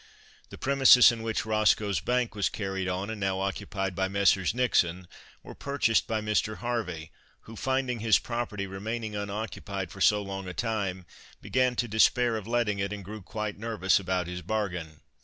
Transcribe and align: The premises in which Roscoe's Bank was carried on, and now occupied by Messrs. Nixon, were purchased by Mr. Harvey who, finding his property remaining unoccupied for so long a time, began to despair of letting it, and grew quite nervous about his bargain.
The 0.49 0.57
premises 0.57 1.11
in 1.11 1.21
which 1.21 1.45
Roscoe's 1.45 1.99
Bank 1.99 2.33
was 2.33 2.49
carried 2.49 2.87
on, 2.87 3.11
and 3.11 3.19
now 3.21 3.39
occupied 3.39 3.93
by 3.93 4.07
Messrs. 4.07 4.51
Nixon, 4.51 5.07
were 5.43 5.53
purchased 5.53 6.07
by 6.07 6.21
Mr. 6.21 6.57
Harvey 6.57 7.11
who, 7.41 7.55
finding 7.55 7.99
his 7.99 8.17
property 8.17 8.65
remaining 8.65 9.15
unoccupied 9.15 9.91
for 9.91 10.01
so 10.01 10.23
long 10.23 10.47
a 10.47 10.55
time, 10.55 11.05
began 11.39 11.75
to 11.75 11.87
despair 11.87 12.35
of 12.35 12.47
letting 12.47 12.79
it, 12.79 12.91
and 12.91 13.05
grew 13.05 13.21
quite 13.21 13.59
nervous 13.59 13.99
about 13.99 14.25
his 14.25 14.41
bargain. 14.41 15.01